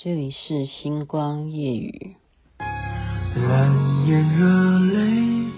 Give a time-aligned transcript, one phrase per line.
[0.00, 2.14] 这里是星光夜雨。
[2.60, 5.50] 蓝眼热泪，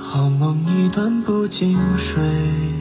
[0.00, 2.77] 好梦一段不经睡。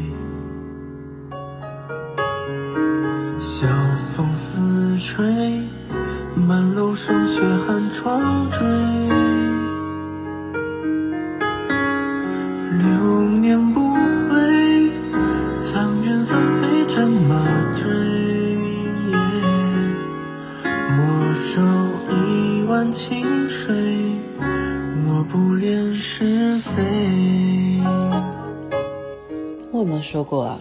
[29.77, 30.59] 我有没有说过啊，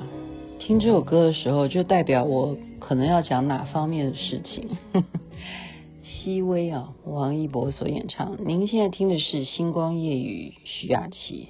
[0.59, 4.69] 听这首歌的时候，就代表我可能要讲哪方面的事情。
[6.05, 8.37] 熹微啊，王一博所演唱。
[8.45, 11.49] 您现在听的是《星光夜雨》，徐雅琪。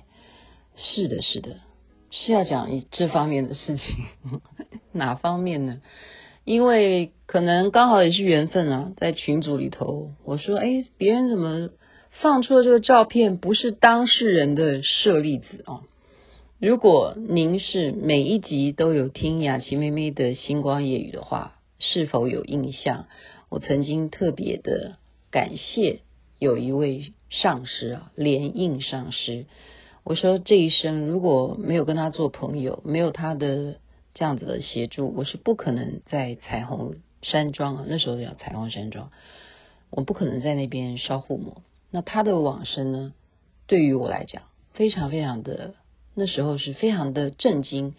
[0.77, 1.57] 是的，是的，
[2.13, 4.41] 是要讲这方面的事情。
[4.93, 5.81] 哪方面呢？
[6.45, 11.71] 因为可能刚好也是缘分啊，在群组里头，我说，哎，别人怎么
[12.13, 15.81] 放出了这个照片，不是当事人的舍利子啊？
[16.59, 23.09] 如果您是每一集都有听雅琪妹妹的星光夜语的话，是否有印象？
[23.51, 24.97] 我曾经特别的
[25.31, 26.01] 感谢
[26.39, 29.45] 有一位上师啊，莲印上师。
[30.03, 33.77] 我说这一生如果没有跟他做朋友，没有他的
[34.15, 39.11] 这样子的协助，我是不可能在彩虹山庄啊，那时候叫彩虹山庄，
[39.91, 41.61] 我不可能在那边烧护摩。
[41.91, 43.13] 那他的往生呢，
[43.67, 45.75] 对于我来讲，非常非常的。
[46.19, 47.95] 那时候是非常的震惊，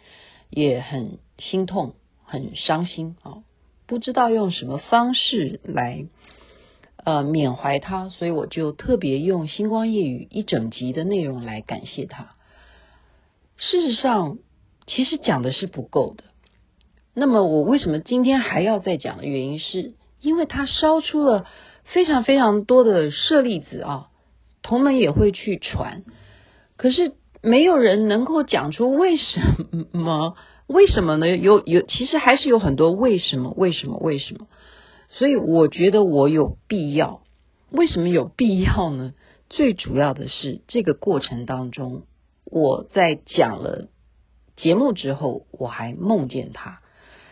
[0.49, 1.93] 也很心痛，
[2.23, 3.43] 很伤心啊！
[3.85, 6.07] 不知道用什么方式来
[7.05, 12.35] 呃缅怀他，所以我就特别用《星光夜雨》一整集的内容来感谢他。
[13.55, 14.39] 事实上，
[14.87, 16.23] 其实讲的是不够的。
[17.13, 21.45] 那么我为什么今天还要再讲的原因，是因为他烧出了
[21.83, 24.07] 非常非常多的舍利子啊，
[24.63, 26.03] 同门也会去传，
[26.77, 27.13] 可是。
[27.41, 29.39] 没有人能够讲出为什
[29.91, 30.35] 么？
[30.67, 31.29] 为什么呢？
[31.37, 33.53] 有有，其实还是有很多为什么？
[33.55, 33.97] 为什么？
[33.99, 34.47] 为什么？
[35.09, 37.21] 所以我觉得我有必要。
[37.71, 39.13] 为什么有必要呢？
[39.49, 42.03] 最主要的是这个过程当中，
[42.43, 43.87] 我在讲了
[44.57, 46.79] 节目之后，我还梦见他。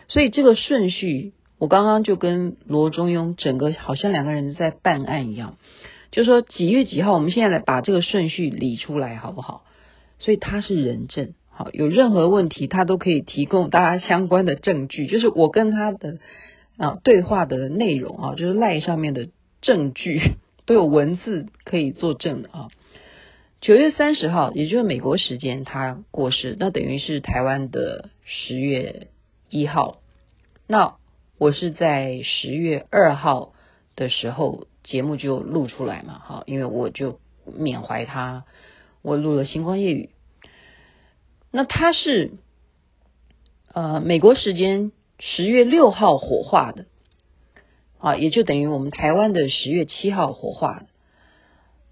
[0.08, 5.58] 所以这个顺序，我刚刚就跟罗中庸整个好像两个人在办案一样，
[6.10, 9.64] 就说几月几号，我们现在来把这个顺序理出来，好不好？
[10.18, 16.18] 所以他是人证，好，有任何问题他都可以提供大家相关的证据，就是我跟他的
[16.78, 19.28] 啊对话的内容啊，就是赖上面的
[19.60, 20.20] 证据
[20.64, 22.68] 都有文字可以作证的啊。
[23.60, 29.08] 九月三十号，也就是美国时间，他过世，那等于是台湾的十月
[29.48, 30.00] 一号。
[30.66, 30.96] 那
[31.38, 33.52] 我是在十月二号
[33.96, 37.18] 的时候节目就录出来嘛，哈，因为我就
[37.56, 38.44] 缅怀他。
[39.06, 40.10] 我录了《星光夜雨》，
[41.52, 42.32] 那他是
[43.72, 44.90] 呃美国时间
[45.20, 46.86] 十月六号火化的
[47.98, 50.86] 啊，也就等于我们台湾的十月七号火化的。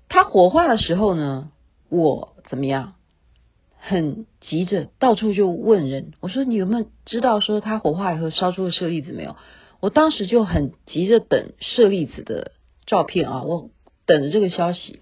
[0.09, 1.53] 他火化的时候呢，
[1.89, 2.95] 我怎么样？
[3.79, 9.37] 很急着到处就问人，我说你有没有知道说他火化以后烧出了舍利子没有？
[9.79, 12.51] 我当时就很急着等舍利子的
[12.87, 13.71] 照片啊，我
[14.05, 15.01] 等着这个消息，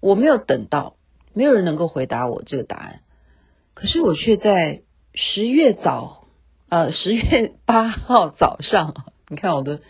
[0.00, 0.96] 我没有等到。
[1.34, 3.00] 没有人能够回答我这个答案，
[3.74, 4.82] 可是我却在
[5.14, 6.26] 十月早，
[6.68, 8.94] 呃， 十月八号早上，
[9.28, 9.80] 你看我的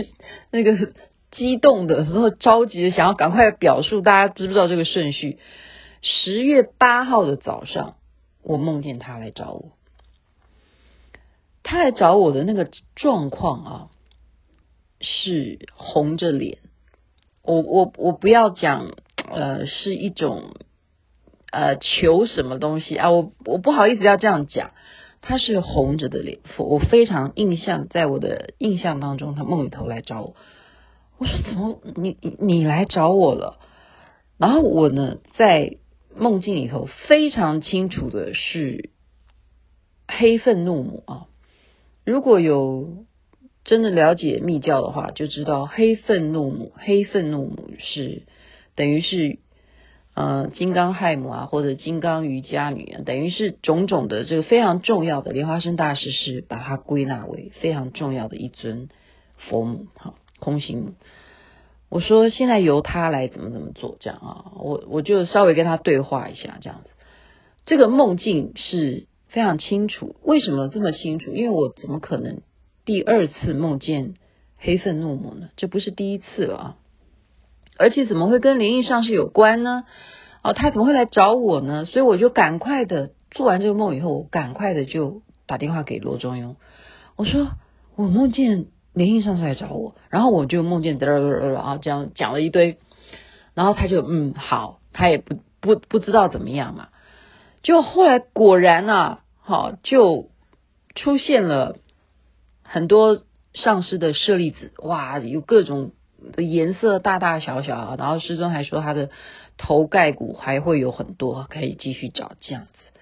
[0.50, 0.92] 那个
[1.30, 5.38] 激动的，然后着急的想要赶快表述，大家知不知道这个顺序？
[6.02, 7.96] 十月八号的早上，
[8.42, 9.72] 我梦见他来找我，
[11.62, 13.88] 他来找我的那个状况啊，
[15.00, 16.58] 是红着脸，
[17.42, 18.92] 我我我不要讲，
[19.30, 20.54] 呃，是一种。
[21.56, 23.10] 呃，求什么东西啊？
[23.10, 24.72] 我我不好意思要这样讲，
[25.22, 30.36] 他是红着的脸，我非常印象，在我的印象当中，他梦里头来找我。
[31.16, 33.58] 我说怎么你你你来找我了？
[34.36, 35.78] 然后我呢，在
[36.14, 38.90] 梦境里头非常清楚的是
[40.06, 41.24] 黑愤怒母啊。
[42.04, 43.06] 如果有
[43.64, 48.24] 真的了解密教的话，就知道黑愤怒母，黑愤怒母是
[48.74, 49.38] 等于是。
[50.16, 55.30] 呃，金刚亥母啊，或者金刚瑜伽女啊，等于是种种的这个非常重要的。
[55.30, 58.88] 莲花生大师是把它归纳为非常重要的一尊
[59.36, 60.94] 佛母，哈，空行母。
[61.90, 66.90] 我说现在由他来怎么怎么做，这样啊，我我就稍微跟他对话一下，这样子。
[67.66, 71.32] 这个梦境是非常清楚，为什么这么清楚？
[71.34, 72.40] 因为我怎么可能
[72.86, 74.14] 第二次梦见
[74.56, 75.50] 黑愤怒母呢？
[75.56, 76.76] 这不是第一次了啊！
[77.78, 79.84] 而且怎么会跟灵异上师有关呢？
[80.42, 81.84] 哦，他怎么会来找我呢？
[81.84, 86.56] 所以我就赶快的做完这个梦以后，我赶快的就打电话给罗中庸，
[87.16, 87.48] 我说
[87.96, 92.78] 我梦见灵异上师来找我，然后我就梦见嘚嘚嘚嘚啊，这样讲了一堆，
[93.54, 96.88] 然后他就嗯好，他也不不不知道怎么样嘛，
[97.62, 100.30] 就后来果然啊，好就
[100.94, 101.76] 出现了
[102.62, 103.22] 很多。
[103.56, 105.92] 上师的舍利子，哇，有各种
[106.32, 107.96] 的颜色，大大小小。
[107.96, 109.10] 然后师尊还说他的
[109.56, 112.98] 头盖骨还会有很多，可以继续找这样子。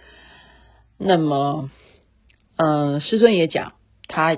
[0.99, 1.71] 那么，
[2.57, 3.73] 嗯、呃，师尊也讲，
[4.09, 4.37] 他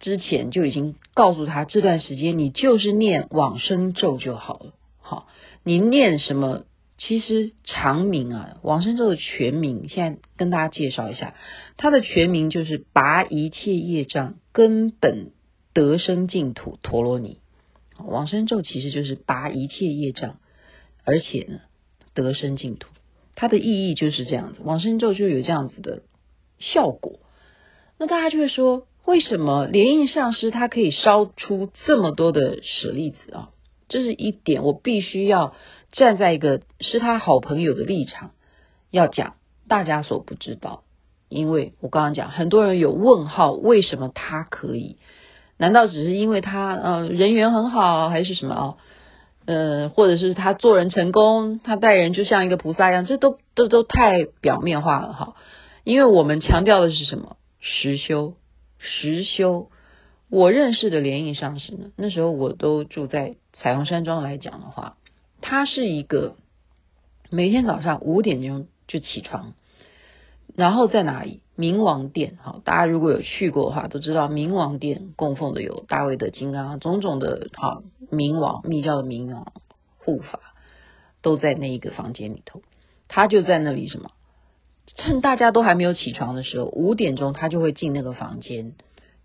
[0.00, 4.72] 之前就已经告诉他，这段时间你就是念往生咒就好了。
[5.00, 5.26] 好，
[5.64, 6.64] 你念什么？
[6.98, 11.34] 其实长名啊，往生咒的全名，现在跟大家介绍一下，
[11.76, 15.32] 它的全名就是拔一切业障根本。
[15.74, 17.38] 得生净土陀罗尼，
[18.06, 20.36] 往生咒其实就是拔一切业障，
[21.04, 21.60] 而且呢
[22.14, 22.88] 得生净土，
[23.34, 24.60] 它的意义就是这样子。
[24.62, 26.02] 往生咒就有这样子的
[26.58, 27.20] 效果。
[27.98, 33.50] 那大家就会说，为什么莲印上师他可以烧出这么多的舍利子啊？
[33.88, 35.54] 这是一点，我必须要
[35.90, 38.30] 站在一个是他好朋友的立场，
[38.90, 39.34] 要讲
[39.68, 40.84] 大家所不知道。
[41.28, 44.96] 因为我刚刚讲，很多人有问号，为什么他可以？
[45.62, 48.76] 难道只是因为他呃人缘很好，还是什么哦？
[49.46, 53.06] 呃，或者是他做人成功，他待人就像一个菩萨一样？
[53.06, 55.36] 这都都都太表面化了哈。
[55.84, 57.36] 因为我们强调的是什么？
[57.60, 58.34] 实修，
[58.78, 59.68] 实修。
[60.28, 64.96] 我认识的莲印上师呢，那时候我都住在彩虹山庄来讲的话，
[65.40, 66.34] 他是一个
[67.30, 69.54] 每天早上五点钟就起床，
[70.54, 71.40] 然后在哪里？
[71.54, 79.52] 冥王殿，好，大家如果有去过的话，都知道冥王殿供奉的有大卫的金刚啊，种种的哈冥王密教的冥王
[79.98, 80.40] 护法
[81.20, 82.62] 都在那一个房间里头。
[83.06, 84.10] 他就在那里什么？
[84.96, 88.72] 趁大家都还没有起床的时候，五点钟他就会进那个房间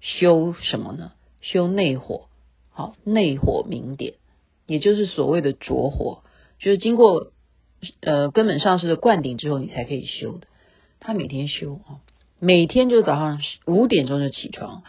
[0.02, 1.14] 修什么呢？
[1.40, 2.26] 修内火，
[2.70, 4.16] 好内火明点，
[4.66, 6.24] 也就是所谓的着火，
[6.60, 7.32] 就是经过
[8.02, 10.48] 呃根本上师的灌顶之后，你才可以修的。
[11.08, 12.04] 他每天修啊。
[12.38, 14.84] 每天就早上五点钟就起床，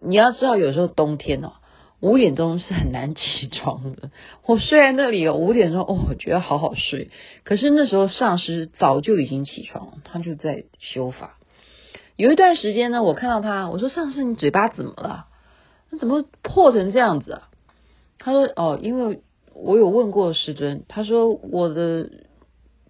[0.00, 1.54] 你要知道，有时候冬天哦，
[1.98, 4.12] 五点钟是很难起床的。
[4.46, 7.10] 我睡在那里有五点钟哦，我觉得好好睡。
[7.42, 11.36] 可是那时候上师早就已经起床，他就在修法。
[12.14, 15.26] 有一段时间呢，我看到他，我说上师，你嘴巴怎么了？
[15.90, 17.48] 那怎么破成这样子啊？
[18.20, 19.22] 他说哦，因为
[19.54, 22.08] 我有问过师尊，他说我的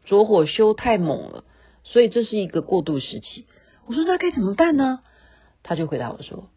[0.04, 1.44] 着火修太猛了，
[1.90, 3.46] 所以这是一个过渡时期。
[3.86, 5.00] 我说那该怎么办呢？
[5.62, 6.50] 他就回答我说：“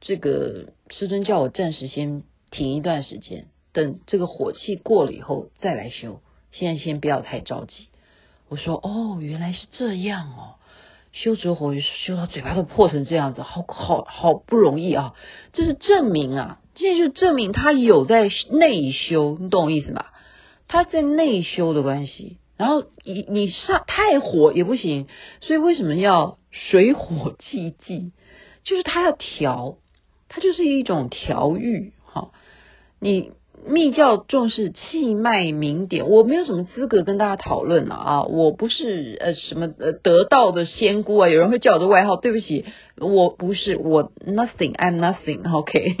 [0.00, 6.20] 这个师尊叫我暂时先停一段时间，等这个火气过了以后再来修。
[6.52, 7.88] 现在先不要太着急。”
[8.48, 10.54] 我说：“哦，原来是这样哦，
[11.12, 15.14] 修着火修到嘴巴都破成这样子，好好好不容易啊！
[15.52, 20.12] 这是证明啊，这就证明他有在内修，你懂我意思吧？
[20.68, 22.38] 他在内修的关系。
[22.56, 25.06] 然后你你上太火也不行，
[25.40, 28.12] 所以为什么要？”水火既济，
[28.62, 29.78] 就是它要调，
[30.28, 31.94] 它就是一种调愈。
[32.04, 32.28] 哈，
[33.00, 33.32] 你
[33.66, 38.22] 密教重视气脉明点，我没有什么资格跟大家讨论了啊！
[38.24, 42.66] 我不是呃什么呃得道的仙姑啊，有人会叫我的外号，对不起，
[42.98, 45.96] 我不是，我 nothing，I'm nothing，OK。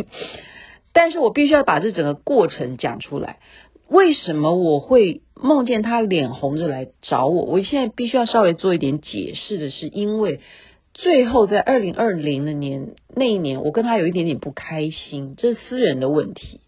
[0.92, 3.38] 但是我必须要把这整个过程讲出来。
[3.92, 7.44] 为什么我会梦见他脸红着来找我？
[7.44, 10.40] 我现在必须要稍微做一点解释的是，因为
[10.94, 16.60] 最后在二零二零的年那一年，我跟他有一点点不开心，这是私人的问题，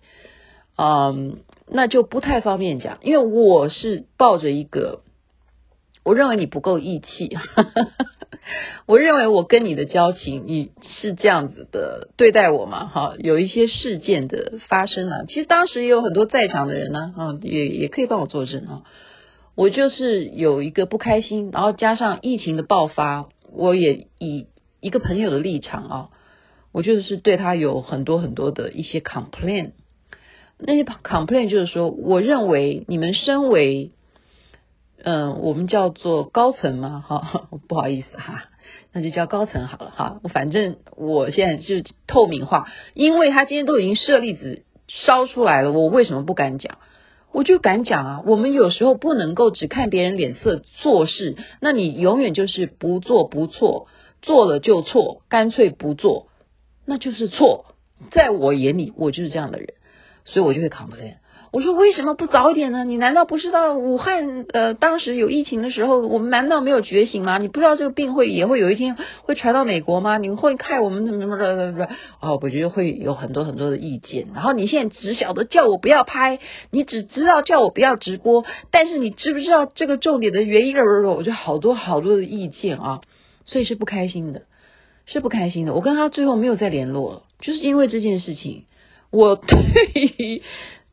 [0.76, 5.00] 嗯，那就不太方便讲，因为我是抱着一个，
[6.04, 7.36] 我认为你不够义气。
[8.86, 10.70] 我认为我跟你的交情，你
[11.00, 12.86] 是这样子的对待我嘛？
[12.86, 18.82] 哈，有一些事件的发生啊，其实当时也有很多在场的人呢，啊，也也可以帮我作证啊。
[19.54, 24.48] 我就是有一个不开心，然后加上疫情的爆发，我也以
[24.80, 26.08] 一个朋友的立场啊，
[26.70, 29.70] 我就是对他有很多很多的一些 complain。
[30.58, 33.92] 那些 complain 就是说，我认为你们身为。
[35.06, 38.44] 嗯，我们叫做高层嘛，哈， 不好意思哈，
[38.90, 40.20] 那就叫高层好了哈。
[40.32, 41.74] 反正我现在就
[42.06, 46.78] 透明化，因为他今天都已经舍利子烧出来了，我为什么不敢讲？
[47.32, 48.22] 我就敢讲啊。
[48.24, 53.88] 我们有时候不能够只看别人脸色做事，那你永远就是不做不错，
[54.22, 56.28] 做了就错，干脆不做，
[56.86, 57.66] 那就是错。
[58.10, 59.74] 在我眼里，我就是这样的人，
[60.24, 61.16] 所以我就会 complain。
[61.54, 62.82] 我说为什么不早点呢？
[62.82, 67.38] 你难道不知道武汉呃当时有疫情的时候，我们难道没有觉醒吗？
[67.38, 70.18] 你不知道这个病会也会有一天会传到美国吗？
[70.18, 71.46] 你会害我们怎么怎么怎
[71.78, 71.86] 么
[72.20, 74.26] 哦，我觉得会有很多很多的意见。
[74.34, 76.40] 然后你现在只晓得叫我不要拍，
[76.72, 80.76] 你只知道叫我不要直播，但是你知不知道这个重点的原因？
[80.76, 83.00] 我就好多好多的意见啊，
[83.44, 84.42] 所以是不开心的，
[85.06, 85.72] 是不开心的。
[85.72, 88.64] 我跟他最后没有再联络了，就是因为这件事情，
[89.12, 90.42] 我对。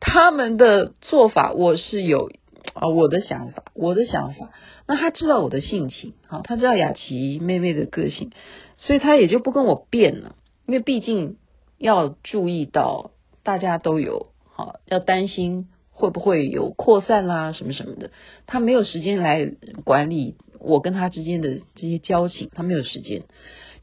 [0.04, 2.28] 他们的做法，我是有
[2.74, 4.50] 啊，我的想法，我的想法。
[4.88, 8.32] 那他知道我的性情，好，他知道雅琪妹妹的个性，
[8.78, 10.34] 所以他也就不跟我辩了。
[10.66, 11.36] 因为毕竟
[11.78, 13.12] 要注意到
[13.44, 18.10] 大家都有好，要担心会不会有扩散啦，什么什么的。
[18.46, 19.52] 他没有时间来
[19.84, 23.22] 管理我跟他之间的这些交情，他没有时间。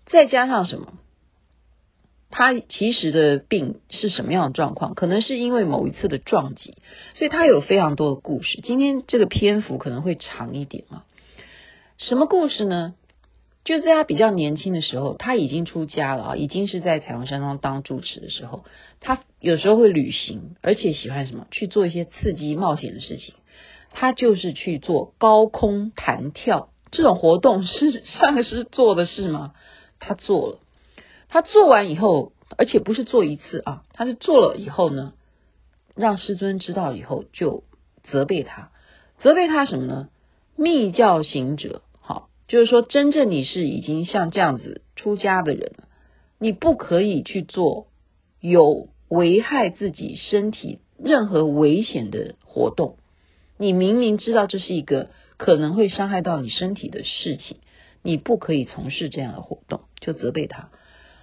[0.05, 0.93] 再加上什么？
[2.31, 4.93] 他其实的病是什么样的状况？
[4.93, 6.75] 可能是因为某一次的撞击，
[7.15, 8.59] 所以他有非常多的故事。
[8.61, 11.05] 今天这个篇幅可能会长一点啊。
[11.97, 12.93] 什么故事呢？
[13.65, 18.63] 就在他比较年轻的时候，他已经出家了啊，已经是在彩虹山庄当住持的时候，
[18.99, 21.45] 他有时候会旅行，而且喜欢什么？
[21.51, 23.35] 去做一些刺激冒险的事情。
[23.91, 29.53] 他就是去做高空弹跳这种活动，是上师做的事吗？
[29.99, 30.59] 他做了。
[31.29, 35.13] 他做完以后，而且不是做一次啊，他是做了以后呢，
[35.95, 37.63] 让师尊知道以后就
[38.03, 38.71] 责备他，
[39.19, 40.09] 责备他什么呢？
[40.55, 45.87] 密教行者，好，就是说真正你是已经像这样子出家的人了，
[46.39, 47.87] 你不可以去做
[48.41, 52.97] 有危害自己身体任何危险的活动。
[53.57, 57.57] 你明明知道这是一个可能会伤害到你身体的事情，
[58.01, 60.71] 你不可以从事这样的活动，就责备他。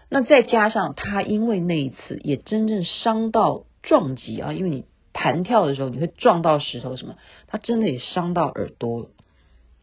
[0.08, 7.16] 那再加上他因为那一次也真正伤到撞击啊，因为你弹跳的时候你会撞到石头什么，
[7.48, 9.08] 他真的也伤到耳朵了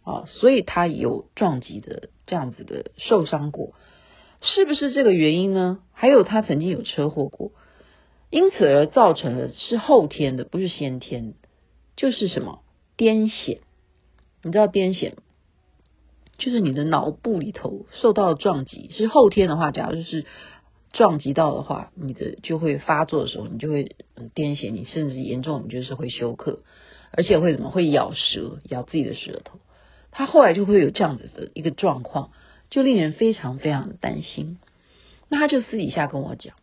[0.04, 3.74] 啊，所以他有撞击的这样子的受伤过，
[4.42, 5.80] 是不是这个原因呢？
[5.92, 7.52] 还有他曾经有车祸过，
[8.30, 11.34] 因此而造成的是后天的，不是先天，
[11.96, 12.62] 就是什么
[12.98, 13.60] 癫痫，
[14.42, 15.24] 你知道癫痫吗？
[16.38, 20.26] 就是你的脑部里头受到撞击，是后天的话，假如是
[20.92, 23.96] 撞击到的话，你的就会发作的时候，你就会
[24.36, 26.60] 癫痫，你甚至严重，你就是会休克，
[27.12, 29.60] 而且会怎么会咬舌，咬自己的舌头。
[30.12, 32.32] 他后来就会有这样子的一个状况，
[32.70, 34.58] 就令人非常非常的担心。
[35.30, 36.56] 那他就私底下跟我讲，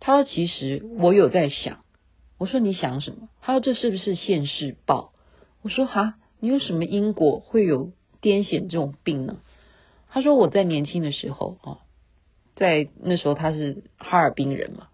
[0.00, 1.78] 他说：“其实我有在想。”
[2.38, 5.12] 我说：“你想什么？”他说：“这是不是现世报？”
[5.62, 9.38] 我说：“哈，你有什么因果会有？”癫痫这种病呢？
[10.12, 11.78] 他说我在年轻的时候啊，
[12.56, 14.88] 在那时候他是哈尔滨人嘛，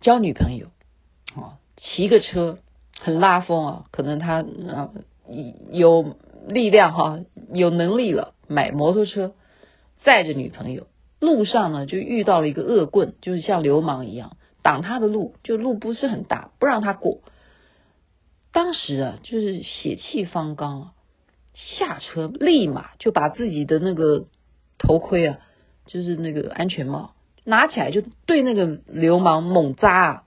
[0.00, 0.66] 交女朋友
[1.34, 2.58] 啊，骑个车
[2.98, 4.90] 很拉风啊，可能他啊
[5.70, 7.20] 有力量哈，
[7.52, 9.32] 有能力了，买摩托车
[10.04, 10.86] 载着女朋友，
[11.18, 17.20] 路上呢就遇到了一个恶棍，就是像流氓一样挡他的路，就路不是很大，不让他过。
[18.52, 20.92] 当时啊，就是血气方刚啊。
[21.54, 24.26] 下车，立马就把自己的那个
[24.78, 25.38] 头盔啊，
[25.86, 27.14] 就是那个安全帽
[27.44, 30.22] 拿起来，就对那个流氓猛扎啊，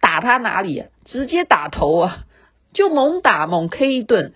[0.00, 0.88] 打他哪里啊？
[1.04, 2.26] 直接打头啊，
[2.72, 4.32] 就猛打猛 K 一顿，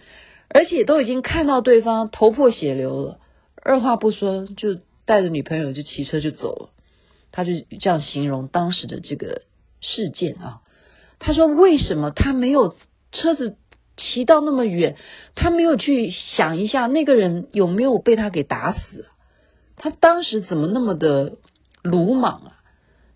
[0.49, 3.19] 而且都已经看到对方头破血流了，
[3.57, 6.71] 二话不说就带着女朋友就骑车就走了。
[7.33, 9.43] 他就这样形容当时的这个
[9.81, 10.61] 事件啊，
[11.19, 12.75] 他说为什么他没有
[13.13, 13.57] 车子？
[13.97, 14.97] 骑到那么远，
[15.35, 19.07] 他没有去想一下那个人有没有被他给打死？
[19.77, 21.35] 他当时怎么那么的
[21.83, 22.53] 鲁莽啊？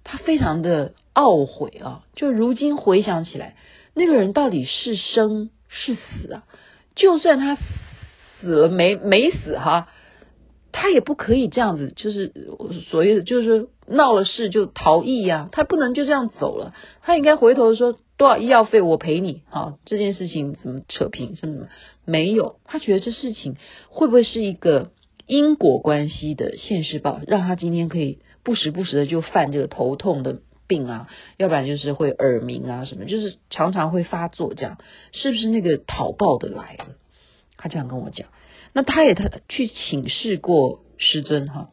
[0.03, 2.03] 他非常的懊悔啊！
[2.15, 3.57] 就如今回想起来，
[3.95, 6.45] 那个人到底是生是死啊？
[6.95, 9.89] 就算他死了没没死哈，
[10.73, 12.33] 他也不可以这样子，就是
[12.91, 17.99] 所谓的就是闹了事就逃逸呀，他不能就这样走了，他应该回头说。
[18.17, 19.43] 多少医药费我赔你？
[19.49, 21.37] 好，这件事情怎么扯平？
[21.37, 21.69] 什么什么
[22.05, 22.61] 没有？
[22.65, 23.57] 他觉得这事情
[23.89, 24.93] 会不会是一个
[25.27, 31.09] 因果关系的现世报，让他今天可以不时不时的就犯这个头痛的病啊？
[31.39, 34.79] 要不然就是会耳鸣啊什么，就是常常会发作这样，
[35.13, 36.87] 是不是那个讨报的来了？
[37.57, 38.29] 他这样跟我讲。
[38.73, 41.71] 那他也他去请示过师尊哈，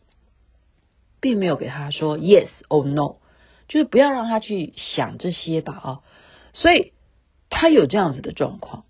[1.20, 3.18] 并没有给他说 yes or no，
[3.68, 6.00] 就是不要让他去想这些吧啊。
[6.54, 6.94] 所以
[7.50, 8.86] 他有这样子的状况，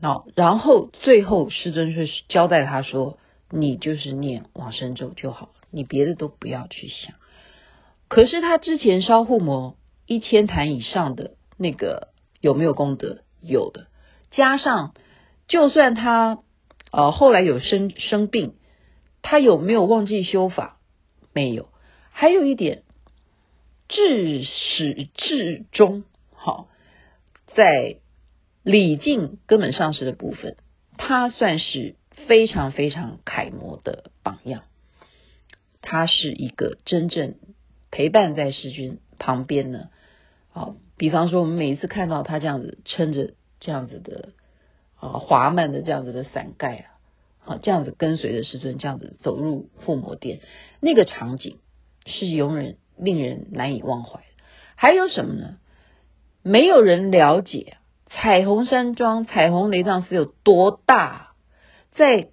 [0.00, 3.18] 那然后最后师尊是交代他说
[3.50, 7.14] ：“你就是念往生咒就好，你别的都不要去想。”
[8.08, 12.08] 可是他之前烧护摩一千坛以上的那个
[12.40, 13.22] 有没有功德？
[13.40, 13.86] 有的。
[14.30, 14.94] 加上，
[15.48, 16.38] 就算他
[16.90, 18.54] 呃后来有生生病，
[19.22, 20.78] 他有没有忘记修法？
[21.32, 21.68] 没有。
[22.10, 22.82] 还有一点，
[23.88, 26.68] 至始至终，好，
[27.54, 27.98] 在
[28.62, 30.56] 李靖根本上师的部分，
[30.96, 34.62] 他算是非常非常楷模的榜样。
[35.80, 37.34] 他是一个真正
[37.90, 39.90] 陪伴在师君旁边呢。
[40.50, 44.30] 好，比方说我们每一次看到他这样子撑着这样子的
[44.96, 46.86] 啊滑曼的这样子的伞盖啊，
[47.54, 50.40] 啊这样子跟随着师尊这样子走入护摩殿，
[50.80, 51.58] 那个场景
[52.06, 54.22] 是永远令人难以忘怀。
[54.76, 55.58] 还有什么呢？
[56.42, 57.76] 没有人了解
[58.10, 61.32] 彩虹山庄彩虹雷藏寺有多大，
[61.92, 62.28] 在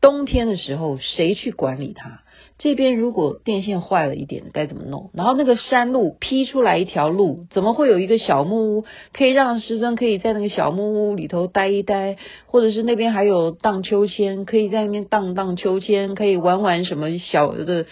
[0.00, 2.20] 冬天的时候谁去管理它？
[2.58, 5.10] 这边如果电线坏了一点，该怎么弄？
[5.14, 12.16] 然后那个山路劈出来一条路，怎么会有一个小木屋可以让师尊可以在那个小木屋里头待一待？
[12.46, 17.86] 或者是那边还有荡秋千，可以在那边荡荡秋千，可以玩玩什么小的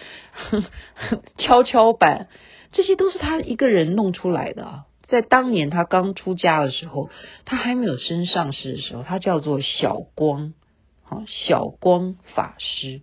[1.38, 2.28] 跷跷板？
[2.72, 4.84] 这些都是他一个人弄出来的啊！
[5.12, 7.10] 在当年他刚出家的时候，
[7.44, 10.54] 他还没有升上师的时候，他叫做小光，
[11.02, 13.02] 好，小光法师。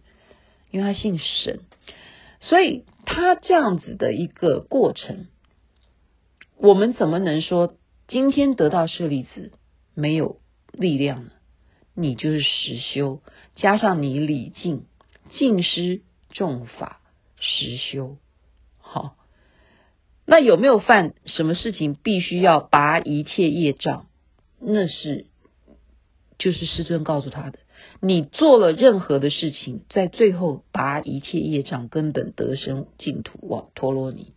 [0.71, 1.61] 因为他姓沈，
[2.39, 5.27] 所以他这样子的一个过程，
[6.57, 7.75] 我们怎么能说
[8.07, 9.51] 今天得到舍利子
[9.93, 10.39] 没有
[10.71, 11.31] 力量呢？
[11.95, 13.21] 你就是实修，
[13.55, 14.85] 加上你礼敬、
[15.29, 16.01] 敬师
[16.31, 17.01] 重法、
[17.39, 18.17] 实修，
[18.77, 19.15] 好，
[20.29, 24.05] 那有没有犯什么事情必须要拔一切业障？
[24.61, 25.25] 那是
[26.37, 27.57] 就是师尊告诉他的。
[27.99, 34.33] 你做了任何的事情，在最后拔一切业障，根本得生净土，哇，陀罗尼。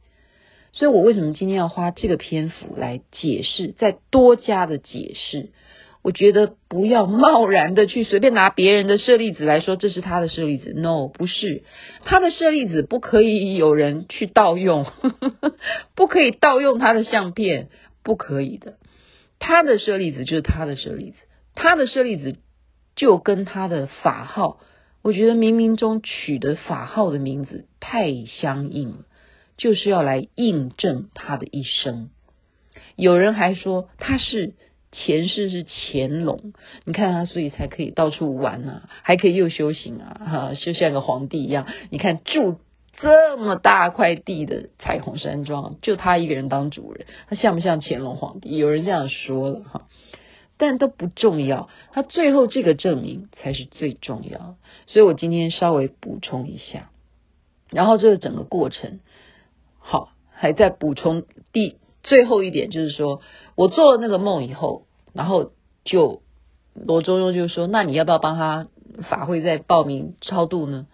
[0.73, 5.51] 所以我为什么今天要花这个篇幅来解释，再多加的解释？
[6.03, 10.73] 我觉得不要贸然的去随便拿别人的舍利子来说，这是他的舍利子。
[10.73, 11.63] No，不是
[12.05, 14.87] 他的舍利子，不可以有人去盗用，
[15.95, 17.69] 不可以盗用他的相片，
[18.03, 18.75] 不可以的。
[19.39, 21.17] 他的舍利子就是他的舍利子，
[21.55, 22.37] 他的舍利子。
[22.95, 24.61] 就跟他的法号，
[25.01, 28.99] 我觉得冥冥中取的法号的名字太相应了，
[29.57, 32.11] 就是要来印证他的一生。
[32.95, 34.53] 有人还说他是
[34.93, 36.53] 前世是乾隆，
[36.85, 41.67] 你看他，所以才可以到处玩啊，还可以又修行啊，哈，就像个皇帝一样。
[41.91, 42.61] 你看住
[42.99, 48.57] 这么大块地的彩虹山庄，就他一个人当主人，他像不像乾隆皇帝？
[48.57, 49.89] 有人这样说了哈。
[50.59, 54.55] 但都不重要，他最后这个证明才是最重要。
[54.87, 56.91] 所以我今天稍微补充一下，
[57.71, 59.01] 然后这个整个过程，
[59.81, 63.21] 好，还在补充第最后一点，就是说
[63.55, 65.53] 我做了那个梦以后，然后
[65.85, 66.23] 就
[66.75, 68.67] 罗中庸就说：“那你要不要帮他
[69.09, 70.87] 法会再报名超度呢？”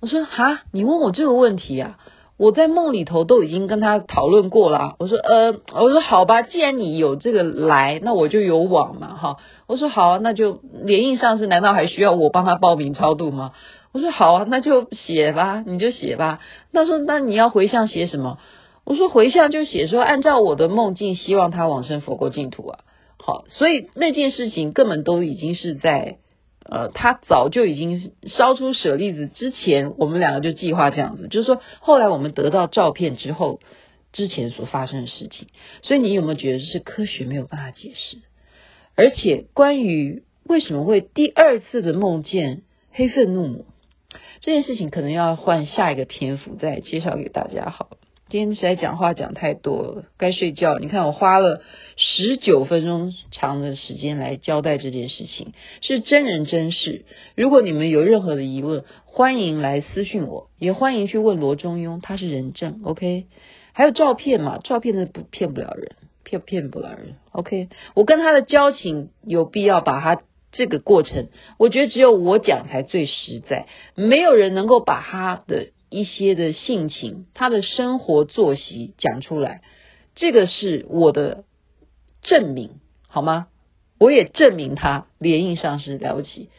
[0.00, 1.98] 我说：“哈，你问我这个问题啊？”
[2.38, 13.54] 我在梦里头都已经跟他讨论过了，我说呃，我说好吧，既然你有这个来，那我就有往嘛，哈，我说好啊，那就联印上师难道还需要我帮他报名超度吗？
[13.90, 16.38] 我说好啊，那就写吧，你就写吧。
[16.72, 18.38] 他说那你要回向写什么？
[18.88, 22.78] 我说回向就写说按照我的梦境，希望他往生佛国净土啊。
[23.18, 26.16] 好，所以那件事情根本都已经是在。
[26.70, 33.60] 呃，他早就已经烧出舍利子之前，我们两个就计划这样子，就是说后来我们得到照片之后，
[34.12, 35.48] 之前所发生的事情。
[35.80, 38.18] 所以你有没有觉得是科学没有办法解释？
[38.96, 42.60] 而且关于为什么会第二次的梦见
[42.92, 43.64] 黑愤怒母
[44.40, 47.96] 这件事情，可能要换下一个篇幅再介绍给大家好了。
[48.30, 50.78] 今天实在讲话讲太多了，该睡觉。
[50.78, 51.62] 你看我花了
[51.96, 57.06] 十九分钟长的时间来交代这件事情，是真人真事。
[57.36, 62.82] 如果你们有任何的疑问，欢迎来私信我，也欢迎去问罗中庸，他是人证。
[62.84, 63.24] OK，
[63.72, 64.58] 还有照片嘛？
[64.58, 67.14] 照片的不骗不了人，骗骗不了人。
[67.32, 70.20] OK，我跟他的交情有必要把他
[70.52, 75.68] 这个过程，我觉得只有我讲才最实在，没有人能够把他的。
[75.90, 79.62] 一些的性情，他的生活作息讲出来，
[80.14, 81.44] 这个是我的
[82.22, 83.48] 证明，好吗？
[83.98, 86.50] 我也证明他联印上是了不起，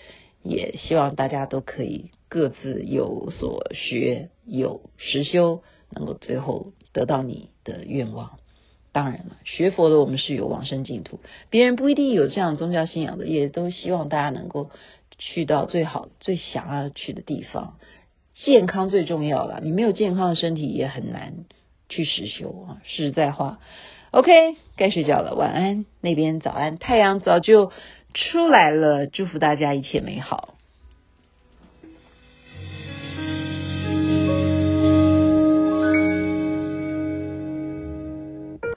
[0.43, 8.39] 也希望大家都可以各自有所学，有实修，能够最后得到你的愿望。
[8.91, 14.71] 当然了，学佛的我们是有往生净土，别人不一定有这样宗教信仰的，也都希望大家能够
[15.17, 17.77] 去到最好、最想要去的地方。
[18.43, 21.45] 健康最重要了，你没有健康的身体也很难
[21.89, 23.59] 去实修啊，实在话。
[24.11, 25.85] OK，该睡觉了，晚安。
[26.01, 27.71] 那边早安，太阳早就
[28.13, 30.55] 出来了，祝福大家一切美好。